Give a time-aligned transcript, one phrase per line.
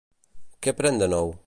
[0.67, 1.33] Què pren de nou?